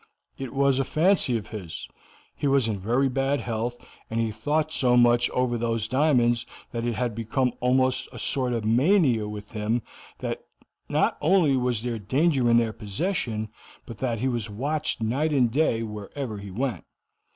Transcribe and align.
"It 0.35 0.51
was 0.51 0.79
a 0.79 0.83
fancy 0.83 1.37
of 1.37 1.49
his; 1.49 1.87
he 2.35 2.47
was 2.47 2.67
in 2.67 2.79
very 2.79 3.07
bad 3.07 3.39
health, 3.41 3.77
and 4.09 4.19
he 4.19 4.31
thought 4.31 4.71
so 4.71 4.97
much 4.97 5.29
over 5.29 5.59
these 5.59 5.87
diamonds 5.87 6.43
that 6.71 6.87
it 6.87 6.95
had 6.95 7.13
become 7.13 7.53
almost 7.59 8.09
a 8.11 8.17
sort 8.17 8.51
of 8.53 8.65
mania 8.65 9.27
with 9.29 9.51
him 9.51 9.83
that 10.17 10.43
not 10.89 11.19
only 11.21 11.55
was 11.55 11.83
there 11.83 11.99
danger 11.99 12.49
in 12.49 12.57
their 12.57 12.73
possession, 12.73 13.49
but 13.85 13.99
that 13.99 14.17
he 14.17 14.27
was 14.27 14.49
watched 14.49 15.01
night 15.03 15.31
and 15.33 15.51
day 15.51 15.83
wherever 15.83 16.39
he 16.39 16.49
went. 16.49 16.83